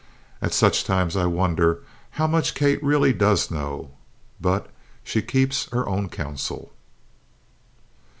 At 0.41 0.51
such 0.51 0.83
times 0.83 1.15
I 1.15 1.27
wonder 1.27 1.83
how 2.17 2.25
much 2.25 2.55
Kate 2.55 2.83
really 2.83 3.13
does 3.13 3.51
know. 3.51 3.91
But 4.41 4.65
she 5.03 5.21
keeps 5.21 5.69
her 5.71 5.87
own 5.87 6.09
counsel. 6.09 6.71